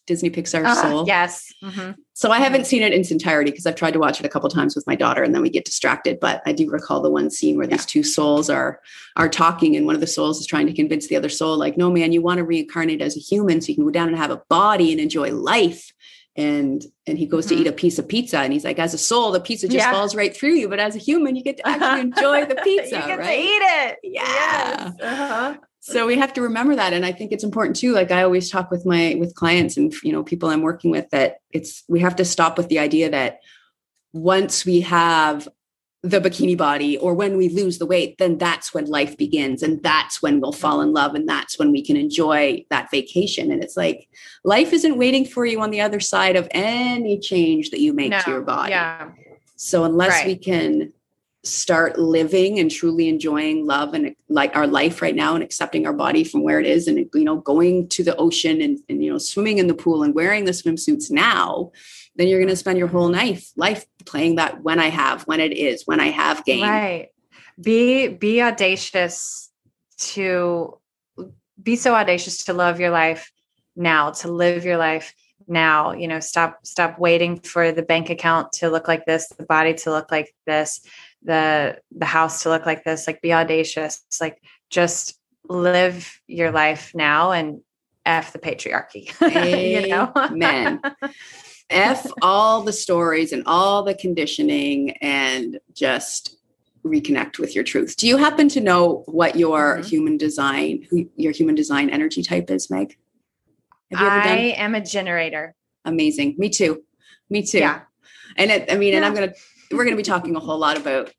[0.09, 1.05] Disney Pixar uh, Soul.
[1.05, 1.53] Yes.
[1.63, 1.91] Mm-hmm.
[2.13, 4.29] So I haven't seen it in its entirety because I've tried to watch it a
[4.29, 6.19] couple times with my daughter, and then we get distracted.
[6.19, 7.77] But I do recall the one scene where yeah.
[7.77, 8.81] these two souls are
[9.17, 11.77] are talking, and one of the souls is trying to convince the other soul, like,
[11.77, 14.17] "No, man, you want to reincarnate as a human so you can go down and
[14.17, 15.93] have a body and enjoy life."
[16.35, 17.55] And and he goes mm-hmm.
[17.57, 19.77] to eat a piece of pizza, and he's like, "As a soul, the pizza just
[19.77, 19.91] yeah.
[19.91, 22.95] falls right through you, but as a human, you get to actually enjoy the pizza,
[22.95, 23.27] you get right?
[23.27, 25.01] To eat it, yeah." Yes.
[25.01, 26.93] Uh-huh so we have to remember that.
[26.93, 29.93] And i think it's important too like i always talk with my with clients and
[30.03, 33.09] you know people i'm working with that it's we have to stop with the idea
[33.09, 33.39] that
[34.13, 35.47] once we have
[36.01, 39.83] the bikini body or when we lose the weight then that's when life begins and
[39.83, 43.51] that's when we'll fall in love and that's when we can enjoy that vacation.
[43.51, 44.07] And it's like
[44.45, 48.11] life isn't waiting for you on the other side of any change that you make
[48.11, 48.71] no, to your body.
[48.71, 49.09] Yeah.
[49.57, 50.27] So unless right.
[50.27, 50.93] we can
[51.43, 55.93] start living and truly enjoying love and like our life right now and accepting our
[55.93, 59.09] body from where it is and you know going to the ocean and, and you
[59.09, 61.71] know swimming in the pool and wearing the swimsuits now
[62.17, 65.39] then you're going to spend your whole life life playing that when i have when
[65.39, 67.09] it is when i have game right.
[67.59, 69.51] Be be audacious
[69.97, 70.77] to
[71.61, 73.31] be so audacious to love your life
[73.75, 75.13] now to live your life
[75.47, 75.91] now.
[75.91, 79.73] You know stop stop waiting for the bank account to look like this the body
[79.73, 80.81] to look like this
[81.23, 86.91] the the house to look like this like be audacious like just live your life
[86.93, 87.61] now and
[88.05, 89.09] f the patriarchy
[89.81, 90.11] you know?
[90.15, 90.81] Amen.
[91.69, 96.37] F all the stories and all the conditioning and just
[96.83, 97.95] reconnect with your truth.
[97.97, 99.87] Do you happen to know what your mm-hmm.
[99.87, 102.97] human design who your human design energy type is meg?
[103.93, 105.55] I am a generator.
[105.85, 106.35] Amazing.
[106.37, 106.83] Me too.
[107.29, 107.59] Me too.
[107.59, 107.81] Yeah.
[108.37, 108.97] And it, i mean yeah.
[108.97, 109.33] and i'm gonna
[109.71, 111.11] we're going to be talking a whole lot about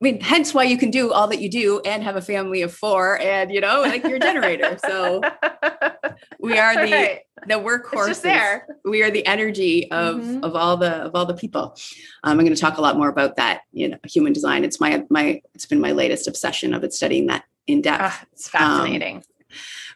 [0.00, 2.62] I mean, hence why you can do all that you do and have a family
[2.62, 4.78] of four and, you know, like your generator.
[4.86, 5.20] So
[6.38, 7.20] we are the, right.
[7.48, 8.22] the workhorse.
[8.22, 8.78] there.
[8.84, 10.44] We are the energy of, mm-hmm.
[10.44, 11.76] of all the, of all the people.
[12.22, 14.62] Um, I'm going to talk a lot more about that, you know, human design.
[14.62, 18.00] It's my, my, it's been my latest obsession of it studying that in depth.
[18.04, 19.16] Oh, it's fascinating.
[19.16, 19.22] Um,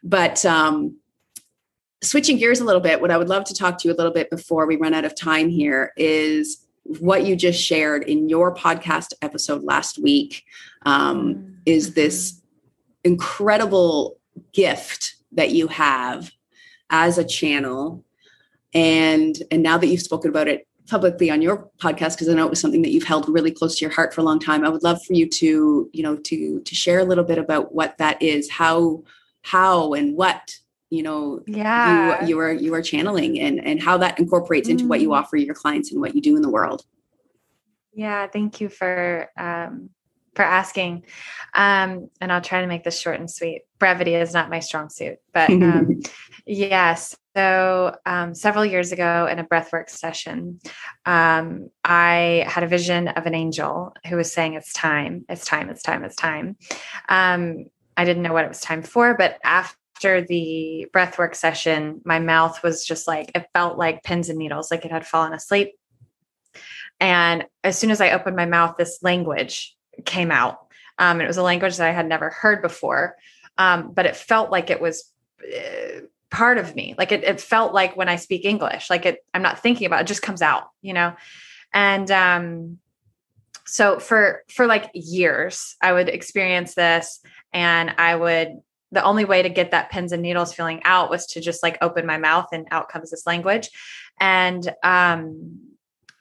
[0.02, 0.96] but, um,
[2.02, 4.12] switching gears a little bit, what I would love to talk to you a little
[4.12, 8.54] bit before we run out of time here is what you just shared in your
[8.54, 10.44] podcast episode last week
[10.84, 11.52] um, mm-hmm.
[11.66, 12.40] is this
[13.04, 14.18] incredible
[14.52, 16.30] gift that you have
[16.90, 18.04] as a channel
[18.74, 22.44] and and now that you've spoken about it publicly on your podcast because i know
[22.44, 24.64] it was something that you've held really close to your heart for a long time
[24.64, 27.74] i would love for you to you know to to share a little bit about
[27.74, 29.02] what that is how
[29.42, 30.58] how and what
[30.92, 34.84] you know yeah you, you are you are channeling and and how that incorporates into
[34.84, 34.88] mm.
[34.88, 35.16] what you mm.
[35.16, 36.84] offer your clients and what you do in the world
[37.94, 39.88] yeah thank you for um
[40.34, 41.02] for asking
[41.54, 44.90] um and i'll try to make this short and sweet brevity is not my strong
[44.90, 46.00] suit but um
[46.46, 50.60] yes so um, several years ago in a breathwork session
[51.06, 55.70] um, i had a vision of an angel who was saying it's time it's time
[55.70, 56.54] it's time it's time
[57.08, 57.64] um,
[57.96, 62.18] i didn't know what it was time for but after after the breathwork session, my
[62.18, 65.74] mouth was just like, it felt like pins and needles, like it had fallen asleep.
[66.98, 70.66] And as soon as I opened my mouth, this language came out.
[70.98, 73.16] Um, it was a language that I had never heard before,
[73.58, 75.08] um, but it felt like it was
[75.40, 76.96] uh, part of me.
[76.98, 80.00] Like it, it, felt like when I speak English, like it, I'm not thinking about
[80.00, 81.14] it, it just comes out, you know?
[81.72, 82.78] And um,
[83.66, 87.20] so for for like years, I would experience this,
[87.52, 88.58] and I would
[88.92, 91.78] the only way to get that pins and needles feeling out was to just like
[91.80, 93.70] open my mouth and out comes this language.
[94.20, 95.60] And um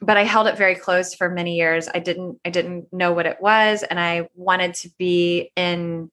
[0.03, 1.87] but i held it very close for many years.
[1.93, 6.09] I didn't i didn't know what it was and i wanted to be in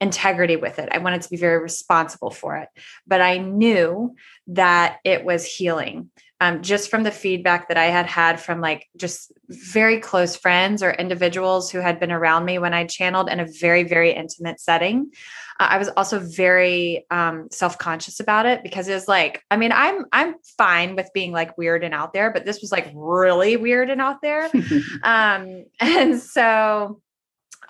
[0.00, 0.88] integrity with it.
[0.92, 2.68] I wanted to be very responsible for it.
[3.06, 4.16] But i knew
[4.48, 8.88] that it was healing um, just from the feedback that I had had from like
[8.96, 13.40] just very close friends or individuals who had been around me when I channeled in
[13.40, 15.10] a very, very intimate setting.
[15.58, 19.72] Uh, I was also very um, self-conscious about it because it was like, I mean,
[19.72, 23.56] I'm I'm fine with being like weird and out there, but this was like really
[23.56, 24.48] weird and out there.
[25.02, 27.00] um, and so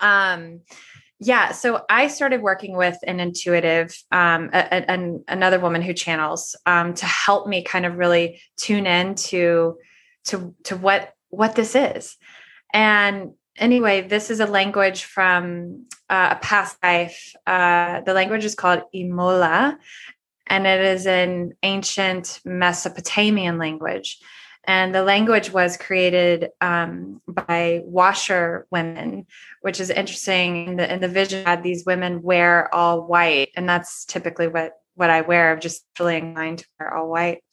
[0.01, 0.61] um
[1.19, 6.55] yeah so i started working with an intuitive um a, a, another woman who channels
[6.65, 9.77] um to help me kind of really tune in to
[10.25, 12.17] to to what what this is.
[12.73, 18.55] And anyway this is a language from uh, a past life uh, the language is
[18.55, 19.77] called imola
[20.47, 24.19] and it is an ancient mesopotamian language
[24.69, 29.25] and the language was created um, by washer women,
[29.61, 30.67] which is interesting.
[30.67, 34.73] In the, in the vision, had these women wear all white, and that's typically what
[34.93, 35.51] what I wear.
[35.51, 37.43] I'm just really inclined to wear all white.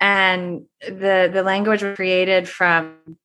[0.00, 3.16] And the the language was created from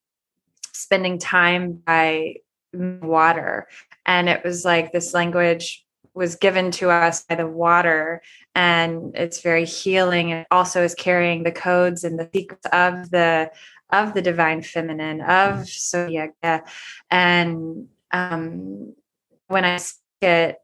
[0.74, 2.38] spending time by
[2.74, 3.68] water,
[4.08, 8.22] and it was like this language was given to us by the water
[8.56, 13.52] and it's very healing it also is carrying the codes and the secrets of the
[13.92, 16.64] of the divine feminine of Soyaga.
[17.10, 18.94] And um,
[19.48, 20.58] when I speak it,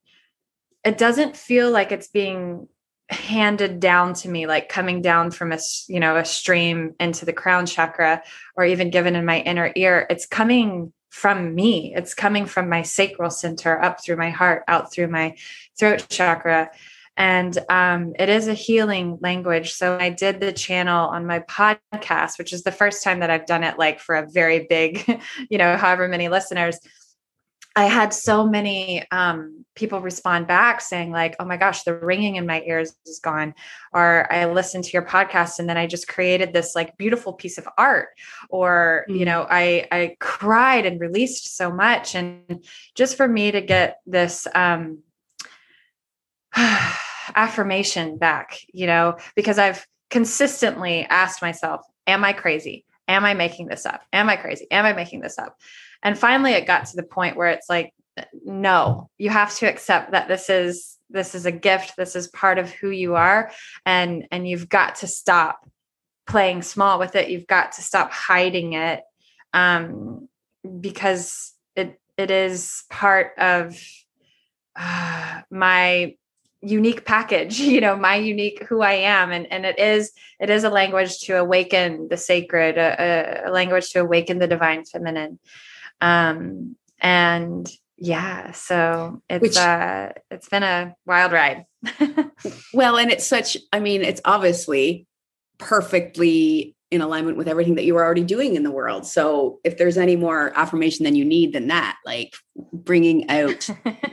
[0.83, 2.67] it doesn't feel like it's being
[3.09, 7.33] handed down to me, like coming down from a, you know, a stream into the
[7.33, 8.21] crown chakra
[8.55, 10.05] or even given in my inner ear.
[10.09, 11.93] It's coming from me.
[11.95, 15.37] It's coming from my sacral center up through my heart, out through my
[15.79, 16.69] throat chakra.
[17.15, 19.71] And um, it is a healing language.
[19.71, 23.45] So I did the channel on my podcast, which is the first time that I've
[23.45, 25.05] done it like for a very big,
[25.49, 26.79] you know, however many listeners.
[27.77, 32.37] I had so many um, people respond back saying, like, oh my gosh, the ringing
[32.37, 33.53] in my ears is gone.
[33.91, 37.57] Or I listened to your podcast and then I just created this like beautiful piece
[37.57, 38.09] of art.
[38.49, 39.19] Or, mm-hmm.
[39.19, 39.27] you mm.
[39.27, 42.15] know, I I cried and released so much.
[42.15, 42.63] And
[42.95, 44.99] just for me to get this um
[47.35, 52.85] affirmation back, you know, because I've consistently asked myself, am I crazy?
[53.07, 54.01] Am I making this up?
[54.11, 54.67] Am I crazy?
[54.71, 55.59] Am I making this up?
[56.01, 57.93] And finally it got to the point where it's like
[58.45, 62.57] no, you have to accept that this is this is a gift, this is part
[62.57, 63.51] of who you are
[63.85, 65.59] and and you've got to stop
[66.27, 67.29] playing small with it.
[67.29, 69.01] You've got to stop hiding it
[69.53, 70.27] um
[70.79, 73.79] because it it is part of
[74.75, 76.15] uh, my
[76.65, 79.31] unique package you know my unique who i am.
[79.31, 83.91] And and it is it is a language to awaken the sacred a, a language
[83.91, 85.39] to awaken the divine feminine.
[86.01, 91.65] Um and yeah so it's Which, uh it's been a wild ride.
[92.73, 95.07] Well and it's such i mean it's obviously
[95.57, 99.77] perfectly in alignment with everything that you are already doing in the world so if
[99.77, 102.35] there's any more affirmation than you need than that like
[102.73, 103.69] bringing out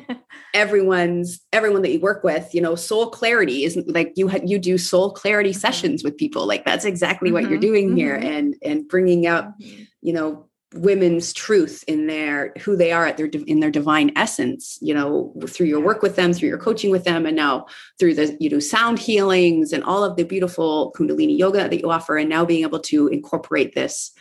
[0.54, 4.76] everyone's everyone that you work with you know soul clarity isn't like you you do
[4.76, 5.58] soul clarity mm-hmm.
[5.58, 7.34] sessions with people like that's exactly mm-hmm.
[7.34, 7.60] what you're mm-hmm.
[7.60, 7.96] doing mm-hmm.
[7.96, 9.82] here and and bringing out mm-hmm.
[10.02, 14.78] you know women's truth in their who they are at their in their divine essence
[14.80, 17.66] you know through your work with them through your coaching with them and now
[17.98, 21.90] through the you know sound healings and all of the beautiful kundalini yoga that you
[21.90, 24.12] offer and now being able to incorporate this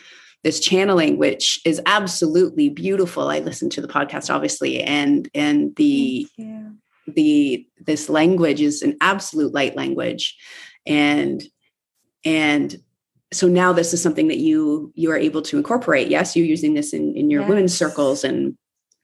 [0.44, 3.30] this channeling which is absolutely beautiful.
[3.30, 6.28] I listened to the podcast obviously and and the
[7.08, 10.38] the this language is an absolute light language.
[10.86, 11.44] And
[12.26, 12.76] and
[13.34, 16.74] so now this is something that you you are able to incorporate yes you're using
[16.74, 17.50] this in in your yes.
[17.50, 18.58] women's circles and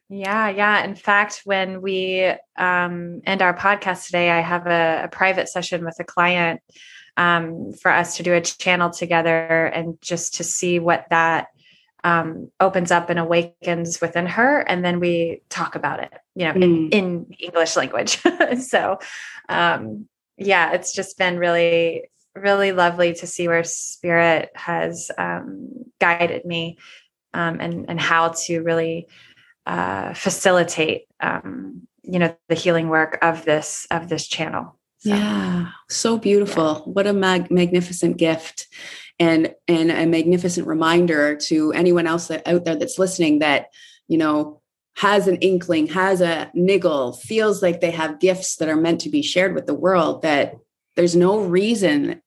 [0.09, 2.25] yeah yeah in fact when we
[2.57, 6.61] um end our podcast today i have a, a private session with a client
[7.17, 11.47] um, for us to do a channel together and just to see what that
[12.03, 16.53] um, opens up and awakens within her and then we talk about it you know
[16.53, 16.63] mm.
[16.63, 18.21] in, in english language
[18.59, 18.99] so
[19.49, 22.03] um, yeah it's just been really
[22.41, 25.69] really lovely to see where spirit has um,
[25.99, 26.77] guided me
[27.33, 29.07] um, and and how to really
[29.65, 34.75] uh, facilitate um, you know the healing work of this of this channel.
[34.99, 35.69] So, yeah.
[35.89, 36.83] So beautiful.
[36.85, 36.91] yeah.
[36.91, 38.67] what a mag- magnificent gift
[39.19, 43.67] and and a magnificent reminder to anyone else that, out there that's listening that
[44.07, 44.61] you know
[44.95, 49.09] has an inkling has a niggle feels like they have gifts that are meant to
[49.09, 50.55] be shared with the world that
[50.95, 52.21] there's no reason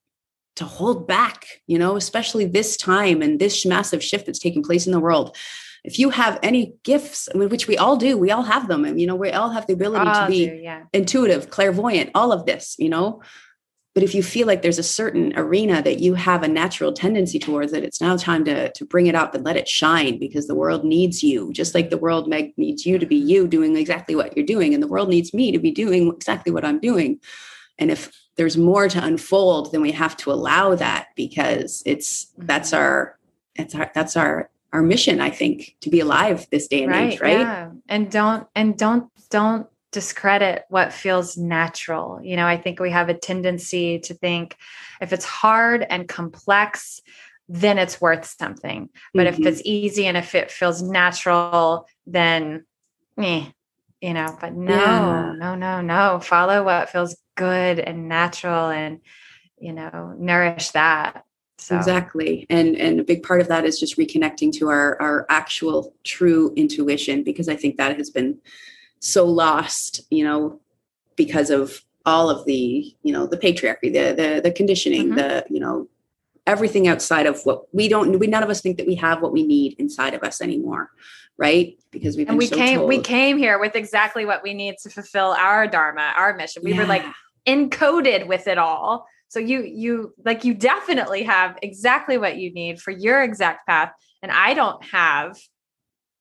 [0.61, 4.87] to hold back, you know, especially this time and this massive shift that's taking place
[4.87, 5.35] in the world.
[5.85, 8.85] If you have any gifts, which we all do, we all have them.
[8.85, 10.83] And, you know, we all have the ability to be do, yeah.
[10.93, 13.23] intuitive, clairvoyant, all of this, you know,
[13.95, 17.39] but if you feel like there's a certain arena that you have a natural tendency
[17.41, 20.47] towards it it's now time to to bring it up and let it shine because
[20.47, 23.77] the world needs you just like the world meg needs you to be you doing
[23.77, 26.79] exactly what you're doing and the world needs me to be doing exactly what i'm
[26.79, 27.19] doing
[27.81, 32.70] and if there's more to unfold then we have to allow that because it's that's
[32.70, 32.83] mm-hmm.
[32.83, 33.18] our
[33.57, 37.12] it's our that's our our mission i think to be alive this day and right,
[37.14, 37.70] age right yeah.
[37.89, 42.20] and don't and don't don't discredit what feels natural.
[42.22, 44.57] You know, I think we have a tendency to think
[45.01, 47.01] if it's hard and complex,
[47.49, 48.89] then it's worth something.
[49.12, 49.43] But mm-hmm.
[49.43, 52.64] if it's easy and if it feels natural, then
[53.18, 53.47] eh,
[54.01, 55.35] you know, but no, yeah.
[55.37, 56.20] no, no, no.
[56.20, 59.01] Follow what feels good and natural and
[59.61, 61.24] you know, nourish that.
[61.59, 61.76] So.
[61.76, 62.47] Exactly.
[62.49, 66.53] And and a big part of that is just reconnecting to our our actual true
[66.57, 68.38] intuition because I think that has been
[68.99, 70.61] so lost, you know,
[71.16, 75.16] because of all of the, you know, the patriarchy, the the, the conditioning, mm-hmm.
[75.16, 75.86] the, you know,
[76.47, 79.32] everything outside of what we don't we none of us think that we have what
[79.32, 80.91] we need inside of us anymore
[81.36, 82.88] right because we've and we so came told.
[82.88, 86.72] we came here with exactly what we need to fulfill our dharma our mission we
[86.72, 86.78] yeah.
[86.78, 87.05] were like
[87.47, 92.80] encoded with it all so you you like you definitely have exactly what you need
[92.80, 95.36] for your exact path and i don't have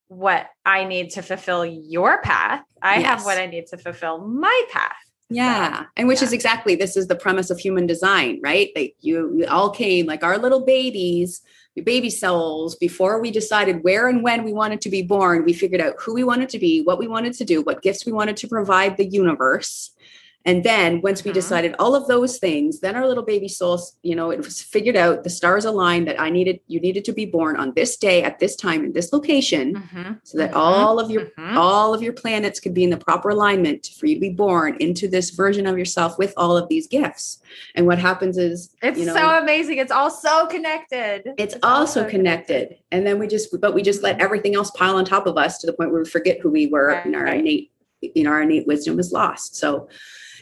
[0.10, 2.64] what I need to fulfill your path.
[2.82, 3.06] I yes.
[3.06, 4.92] have what I need to fulfill my path.
[5.30, 5.82] Yeah.
[5.82, 6.26] So, and which yeah.
[6.26, 8.70] is exactly this is the premise of human design, right?
[8.76, 11.42] Like you we all came like our little babies,
[11.84, 15.80] baby souls before we decided where and when we wanted to be born, we figured
[15.80, 18.36] out who we wanted to be, what we wanted to do, what gifts we wanted
[18.38, 19.92] to provide the universe.
[20.50, 21.36] And then once we mm-hmm.
[21.36, 24.96] decided all of those things, then our little baby souls, you know, it was figured
[24.96, 28.24] out the stars aligned that I needed, you needed to be born on this day
[28.24, 30.14] at this time in this location, mm-hmm.
[30.24, 30.60] so that mm-hmm.
[30.60, 31.56] all of your mm-hmm.
[31.56, 34.76] all of your planets could be in the proper alignment for you to be born
[34.80, 37.38] into this version of yourself with all of these gifts.
[37.76, 39.78] And what happens is it's you know, so amazing.
[39.78, 41.28] It's all so connected.
[41.38, 42.70] It's, it's also connected.
[42.70, 42.78] connected.
[42.92, 44.24] And then we just but we just let mm-hmm.
[44.24, 46.66] everything else pile on top of us to the point where we forget who we
[46.66, 47.06] were right.
[47.06, 47.72] and our innate,
[48.02, 49.56] you know, our innate wisdom is lost.
[49.56, 49.88] So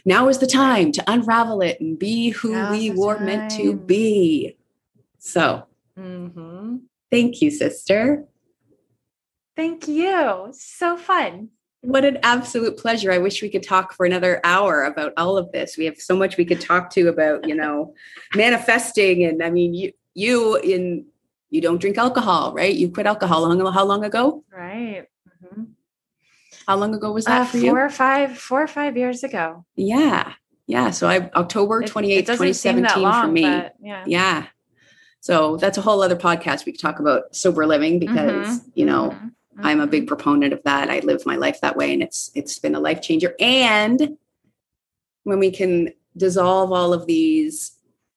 [0.04, 3.26] now is the time to unravel it and be who Now's we were time.
[3.26, 4.56] meant to be.
[5.18, 5.66] So,
[5.98, 6.76] mm-hmm.
[7.10, 8.24] thank you, sister.
[9.56, 10.50] Thank you.
[10.52, 11.48] So fun.
[11.80, 13.12] What an absolute pleasure.
[13.12, 15.76] I wish we could talk for another hour about all of this.
[15.76, 17.94] We have so much we could talk to about, you know,
[18.34, 19.24] manifesting.
[19.24, 21.06] And I mean, you, you in,
[21.50, 22.74] you don't drink alcohol, right?
[22.74, 24.44] You quit alcohol long, how long ago?
[24.52, 25.06] Right.
[25.44, 25.64] Mm-hmm.
[26.68, 27.70] How long ago was that uh, for you?
[27.70, 29.64] Four or five, four or five years ago.
[29.74, 30.34] Yeah.
[30.66, 30.90] Yeah.
[30.90, 33.42] So I October 28th, 2017 long, for me.
[33.80, 34.04] yeah.
[34.06, 34.46] Yeah.
[35.20, 36.66] So that's a whole other podcast.
[36.66, 38.68] We could talk about sober living because, mm-hmm.
[38.74, 39.66] you know, mm-hmm.
[39.66, 40.08] I'm a big mm-hmm.
[40.08, 40.90] proponent of that.
[40.90, 43.34] I live my life that way and it's it's been a life changer.
[43.40, 44.18] And
[45.24, 47.72] when we can dissolve all of these,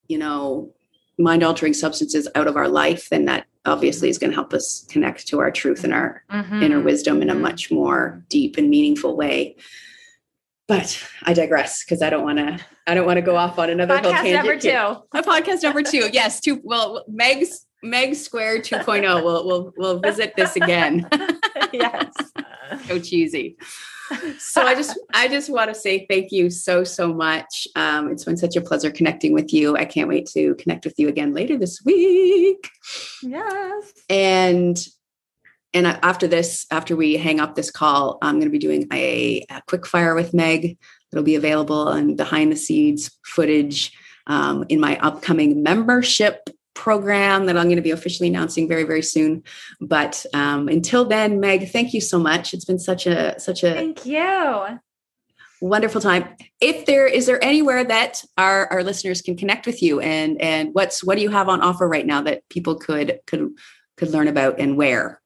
[0.10, 0.74] you know,
[1.18, 4.86] mind altering substances out of our life, then that obviously is going to help us
[4.89, 6.64] connect to our truth and our mm-hmm.
[6.64, 7.43] inner wisdom in a mm-hmm.
[7.43, 9.55] much more deep and meaningful way.
[10.68, 12.59] But I digress because I don't want to.
[12.88, 14.70] I don't want to go off on another podcast number two.
[14.70, 16.09] A podcast number two.
[16.14, 16.62] Yes, two.
[16.64, 19.24] Well, Meg's Meg Square 2.0.
[19.24, 21.07] We'll we'll we'll visit this again.
[21.74, 22.14] yes.
[22.88, 23.57] so cheesy
[24.39, 27.68] so I just I just want to say thank you so so much.
[27.76, 29.76] Um, it's been such a pleasure connecting with you.
[29.78, 32.70] I can't wait to connect with you again later this week.
[33.24, 33.93] Yes.
[34.09, 34.78] And
[35.74, 39.45] and after this, after we hang up this call, I'm going to be doing a,
[39.49, 40.78] a quick fire with Meg.
[41.12, 43.93] It'll be available on behind the scenes footage
[44.28, 46.49] um, in my upcoming membership
[46.82, 49.44] program that I'm going to be officially announcing very, very soon.
[49.80, 52.56] But um, until then, Meg, thank you so much.
[52.56, 54.80] It's been such a such a thank you.
[55.62, 56.36] Wonderful time.
[56.60, 60.74] If there is there anywhere that our, our listeners can connect with you and and
[60.74, 63.52] what's what do you have on offer right now that people could could
[63.96, 65.21] could learn about and where?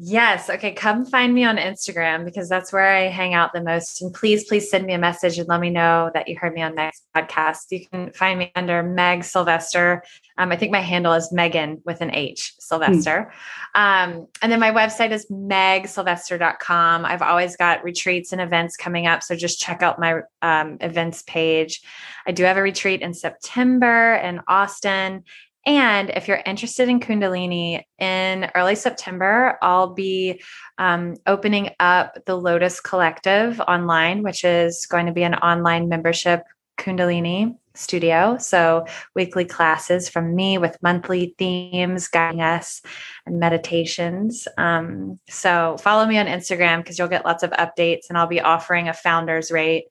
[0.00, 0.48] Yes.
[0.48, 0.72] Okay.
[0.74, 4.00] Come find me on Instagram because that's where I hang out the most.
[4.00, 6.62] And please, please send me a message and let me know that you heard me
[6.62, 7.72] on next podcast.
[7.72, 10.04] You can find me under Meg Sylvester.
[10.36, 13.32] Um, I think my handle is Meghan with an H, Sylvester.
[13.74, 14.12] Mm.
[14.14, 17.04] Um, and then my website is megsylvester.com.
[17.04, 19.24] I've always got retreats and events coming up.
[19.24, 21.82] So just check out my um, events page.
[22.24, 25.24] I do have a retreat in September in Austin
[25.68, 30.40] and if you're interested in Kundalini in early September, I'll be
[30.78, 36.42] um, opening up the Lotus Collective online, which is going to be an online membership
[36.78, 38.38] Kundalini studio.
[38.38, 42.80] So, weekly classes from me with monthly themes guiding us
[43.26, 44.48] and meditations.
[44.56, 48.40] Um, so, follow me on Instagram because you'll get lots of updates and I'll be
[48.40, 49.84] offering a founder's rate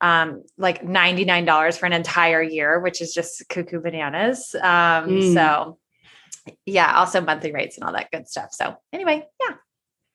[0.00, 4.54] um, like $99 for an entire year, which is just cuckoo bananas.
[4.54, 5.34] Um, Mm.
[5.34, 5.78] So,
[6.64, 8.52] yeah, also monthly rates and all that good stuff.
[8.52, 9.56] So, anyway, yeah.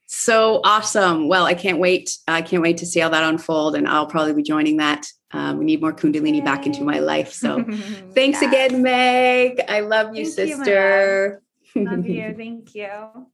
[0.06, 1.26] So awesome.
[1.28, 2.18] Well, I can't wait.
[2.28, 3.74] I can't wait to see how that unfold.
[3.74, 5.06] And I'll probably be joining that.
[5.30, 7.32] Um, we need more Kundalini back into my life.
[7.32, 7.64] So
[8.14, 8.48] thanks Yeah.
[8.48, 9.62] again, Meg.
[9.68, 11.42] I love you, Thank you, sister.
[11.74, 12.34] Love you.
[12.36, 13.26] Thank you.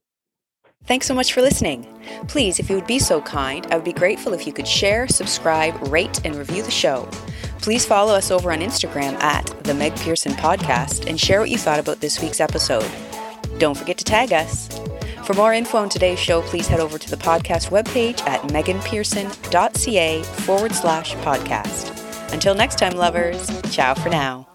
[0.84, 1.86] Thanks so much for listening.
[2.28, 5.06] Please, if you would be so kind, I would be grateful if you could share,
[5.06, 7.06] subscribe, rate, and review the show.
[7.60, 11.58] Please follow us over on Instagram at the Meg Pearson Podcast and share what you
[11.58, 12.90] thought about this week's episode.
[13.58, 14.68] Don't forget to tag us.
[15.24, 20.22] For more info on today's show, please head over to the podcast webpage at meganpearson.ca
[20.22, 22.32] forward slash podcast.
[22.32, 24.48] Until next time, lovers, ciao for now.